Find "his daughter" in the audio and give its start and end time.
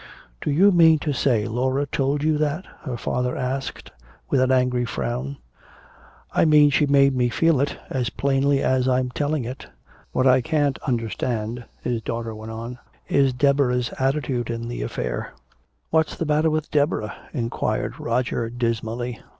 11.83-12.33